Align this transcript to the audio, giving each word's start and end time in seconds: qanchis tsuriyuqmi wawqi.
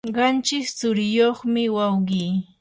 qanchis 0.17 0.67
tsuriyuqmi 0.77 1.63
wawqi. 1.75 2.23